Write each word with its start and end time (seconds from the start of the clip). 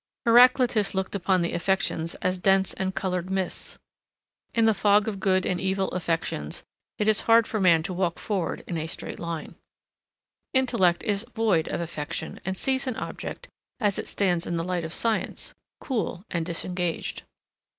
Heraclitus 0.25 0.95
looked 0.95 1.13
upon 1.13 1.43
the 1.43 1.53
affections 1.53 2.15
as 2.23 2.39
dense 2.39 2.73
and 2.73 2.95
colored 2.95 3.29
mists. 3.29 3.77
In 4.55 4.65
the 4.65 4.73
fog 4.73 5.07
of 5.07 5.19
good 5.19 5.45
and 5.45 5.61
evil 5.61 5.89
affections 5.91 6.63
it 6.97 7.07
is 7.07 7.21
hard 7.29 7.45
for 7.45 7.59
man 7.61 7.83
to 7.83 7.93
walk 7.93 8.17
forward 8.17 8.63
in 8.65 8.77
a 8.77 8.87
straight 8.87 9.19
line. 9.19 9.53
Intellect 10.55 11.03
is 11.03 11.23
void 11.31 11.67
of 11.67 11.79
affection 11.81 12.39
and 12.43 12.57
sees 12.57 12.87
an 12.87 12.95
object 12.97 13.47
as 13.79 13.99
it 13.99 14.07
stands 14.07 14.47
in 14.47 14.57
the 14.57 14.63
light 14.63 14.83
of 14.85 14.91
science, 14.91 15.53
cool 15.79 16.25
and 16.31 16.47
disengaged. 16.47 17.21